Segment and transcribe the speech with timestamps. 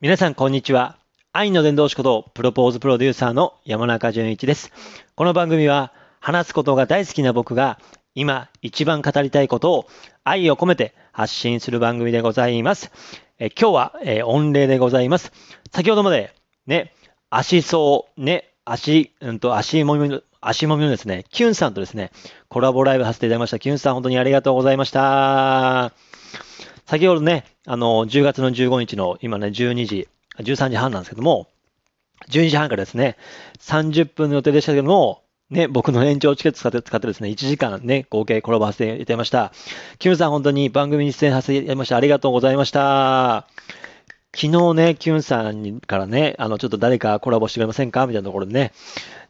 [0.00, 0.96] 皆さん、こんにちは。
[1.32, 4.70] 愛の伝道師ことプロポーズプロデューサーの山中淳一です。
[5.16, 7.80] この番組は、話すことが大好きな僕が、
[8.14, 9.88] 今一番語りたいことを
[10.22, 12.92] 愛を込めて発信する番組でございます。
[13.40, 15.32] え今日は、え御礼でございます。
[15.72, 16.32] 先ほどまで、
[16.68, 16.94] ね、
[17.28, 22.12] 足そう、ね、足、うんと、足もみ、足もみのですね、キュンさんとですね、
[22.46, 23.58] コラボライブさせていただきました。
[23.58, 25.92] キュンさん、本当にありがとうございました。
[26.88, 31.46] 先ほどね、あの、10月の15日の今ね、12時、13時半なんですけども、
[32.30, 33.18] 12時半からですね、
[33.60, 39.52] 30分の予定でしたけども、ね、僕の延長チケット使って使ってですね、1時間ね、合計転ばせていただきました。
[39.98, 41.98] キムさん本当に番組に出演させていただきました。
[41.98, 43.46] ありがとうございました。
[44.40, 48.06] 昨日ね、キュンさんからね、あの、ちょっと誰かコラボしてくれませんか？
[48.06, 48.72] みたいなところでね、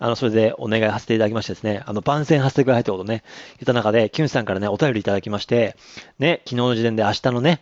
[0.00, 3.22] あの、それでお願いさせていただきましてですね、あの、番宣させてくださいってことね、
[3.58, 5.76] 言った中で、キュンさんからね、お便りいただきまして、
[6.18, 7.60] ね、昨日の時点で明日のね、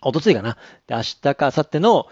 [0.00, 0.56] おとついかな？
[0.86, 2.06] で、明日か明後日の、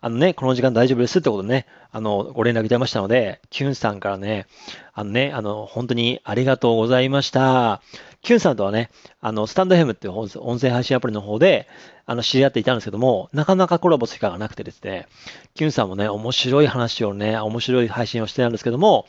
[0.00, 4.46] あのね、この時間大丈夫ですってことね、あの、ご連絡いただきましたので、キュンさんからね、
[4.92, 7.80] あのね、あの、本当にありがとうございました。
[8.24, 11.68] キュンさんとはね、あの、スタンドヘムっていう音声配信アプリの方で、
[12.06, 15.06] あの、知り合っていたんですけども、なかなかコラボする機会がなくてですね、
[15.54, 19.06] キュンさんもね、面白い話をね、面白い配信をしてたんですけども、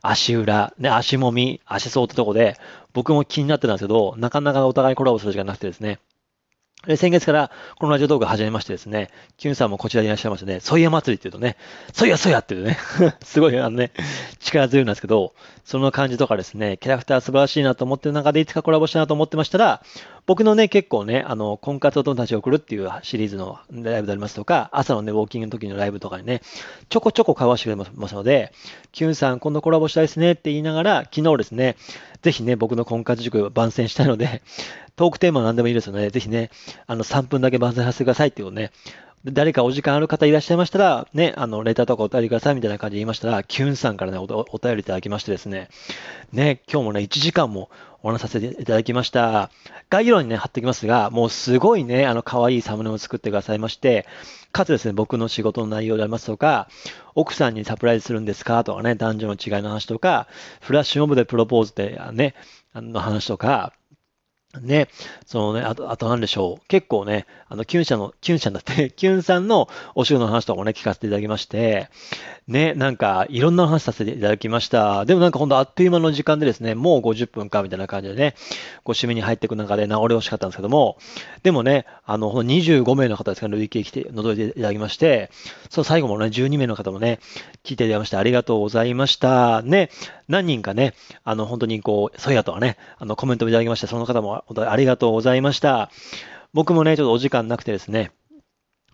[0.00, 2.56] 足裏、ね、足もみ、足そうってとこで、
[2.94, 5.98] 僕も気になってたんですけど、なかなかお互いコラボする時間なくてですね、
[6.96, 11.56] 先月からこのラジオ動画始めましてですね、キュンさんもこちらにいらっしゃいましてね、ソイヤ祭りって言うとね、
[11.94, 12.76] ソイヤソイヤっていうね、
[13.24, 13.92] すごいあのね、
[14.38, 15.32] 力強いんですけど、
[15.64, 19.82] その感じとかですね、キャラクター素晴らしいなと思ってる中でいつかコラボしたいなと思ってましたら、
[20.26, 26.42] 僕のね、結構ね、あの、婚活を友達を送るっていうシリーズのライブでありますとか、朝のね、ウォーキングの時のライブとかにね、
[26.90, 28.52] ちょこちょこ交わしてくれますので、
[28.92, 31.76] キュンさん今度コラボしたいですねって言いながら、昨日ですね、
[32.24, 34.40] ぜひね、僕の婚活塾番宣したいので、
[34.96, 36.50] トークテーマは何でもいいですので、ぜひね、
[36.86, 38.72] あの、3分だけ番宣させてくださいっていうのね、
[39.26, 45.68] 誰かお時間ある方いらっしゃいましたら、ね、あの、レターとかお便りくださいみたいな感じで言いましたら、キュンさんからねお、お便りいただきましてですね、
[46.32, 47.68] ね、今日もね、1時間も
[48.04, 49.50] お話させていただきました。
[49.88, 54.06] 概要欄にね、貼っておきますが、もうすごいね、あの、可愛いサムネを作ってくださいまして、
[54.52, 56.68] かつですね、僕の仕事の内容でありますとか、
[57.14, 60.28] 奥さんにサプライズするんですかとかね、男女の違いの話とか、
[60.60, 62.34] フラッシュモブでプロポーズでね、
[62.74, 63.72] あの話とか、
[64.60, 64.88] ね、
[65.26, 66.68] そのね、あと、あと何でしょう。
[66.68, 71.88] 結構ね、あの、キュン社の、キュン社だって、 キュンさんのお仕事の話とかもね、聞かせていただきまして、
[72.46, 75.04] ね、なんか、いろんな話させていただきました。
[75.04, 78.34] でもなんかほんとあっという間の時間でですね、もう50分か、みたいな感じでね、
[78.84, 80.98] ご締めに入っていく中で名残惜しかったんですけども、
[81.42, 85.30] でもね、あの、25名の方ですかね、累計来て、覗いていただきまして、
[85.70, 87.18] その最後もね、12名の方もね、
[87.64, 89.62] 聞いていただきまして、ありがとうございました。
[89.62, 89.90] ね、
[90.28, 90.94] 何人かね、
[91.24, 95.90] あの、本当にこう、そうやとはね、あの、コメントをいただきまして、その方も本当にありがとうございました。
[96.52, 98.12] 僕もね、ちょっとお時間なくてですね、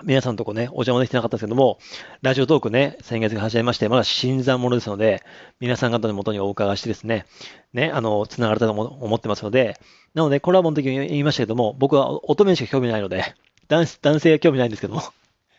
[0.03, 1.79] 皆さんとこね、お邪魔できてなかったですけども、
[2.23, 5.23] ラジオトークね、先月が始めまして、まだ新参者ですので、
[5.61, 7.27] 皆さん方のもとにお伺いしてですね、
[7.75, 9.79] ね、あの、繋がれたと思ってますので、
[10.15, 13.35] なので、コラボの時に言いましたけども、僕は乙女しか興味ないので、
[13.69, 15.03] 男男性は興味ないんですけども、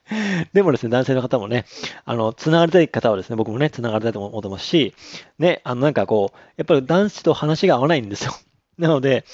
[0.53, 1.65] でもですね、男性の方もね、
[2.05, 4.93] あの、繋がりたい方はですね、僕もね、繋がりたいと思ってますし、
[5.39, 8.33] ね、あの、なんかこう、やっぱり男子と話が合わないんですよ。
[8.81, 9.25] なので、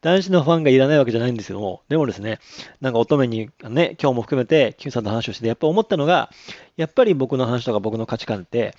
[0.00, 2.40] 男子のファンがいらないわけじゃないんですけども、でもですね、
[2.80, 6.30] なんか乙女にね、今日も含めて、Q さんの話をして、やっぱ思ったのが、
[6.76, 8.74] やっぱり僕の話とか僕の価値観って、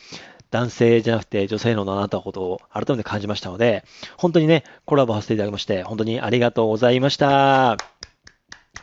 [0.52, 3.86] 男性じゃなくて女性のあなということを改めて感じましたので、
[4.18, 7.97] 本当にね、コラボさせていただきまして、本当にありがとうございました。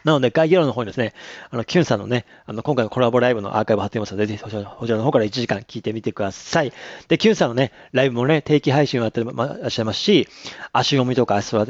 [0.05, 1.15] なので、概要欄の方にですね、
[1.51, 6.73] あの、キュンさんのね、あの、今回のコラボライブのアーカイブ貼ってますので、ぜひこちらの方から1時間聞いてみてください。
[7.09, 10.29] で、キュンさんのね、ライブもね、定期配信をやってらっしゃいますし、
[10.73, 11.67] 足読みとか足やっ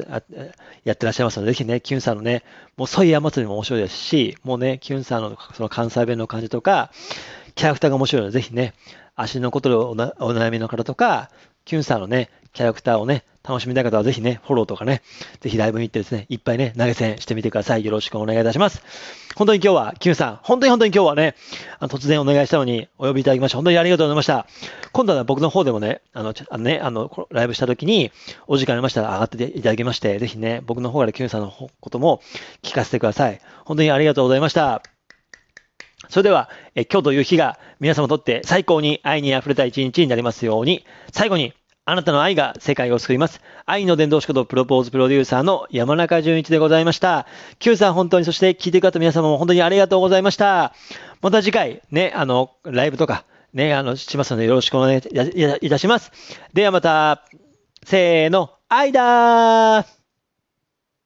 [0.97, 2.43] てらっしゃいますので、ぜひね、キュンさんのね、
[2.77, 6.91] もうソイヤ祭りも面白いですし、もうね、キュンさんのその関西弁の感じとか、
[7.55, 8.75] キャラクターが面白いので、ぜひね、
[9.15, 9.95] 足のことでお
[10.33, 11.31] 悩みの方とか、
[11.65, 15.03] キュンさんのね、キャラクターをね、楽しみたい方はぜひね、フォローとかね、
[15.41, 17.85] ぜひライブに行ってですね、いっぱいね、投げ銭してみてください。
[17.85, 18.83] よろしくお願いいたします。
[19.35, 21.35] 本当に今日は、キュンさん、本当に本当に今日はね、
[21.81, 24.47] あの突然お願いしたのにお呼びいただきまして、本当にありがとうございました。
[24.93, 28.13] 今度は僕の方でもね、あの、あのね、あの、ライブした時に、
[28.47, 32.23] お時間ありましたら上がっていただきまして、ぜひね、僕の方からキュンさんのことも
[32.63, 33.41] 聞かせてください。
[33.65, 34.81] 本当にありがとうございました。
[36.09, 41.53] それでは、え今日という日が皆様にとって最高に愛に溢れた一日になりますように、最後に
[41.87, 43.43] あなたの愛が世界を救います。
[43.67, 47.27] 愛の伝道師ことプロポーズプロデューサーの山中淳一でございました。
[47.59, 50.73] Q さん本当に、そして聞いてくれた皆様も本当にありがとうございました。
[51.21, 54.99] また次回、ね、あの、ライブとか、ね、あの、しますのでよろしくお願い
[55.61, 56.11] いたします。
[56.55, 57.27] ではまた、
[57.85, 60.04] せーの、愛だー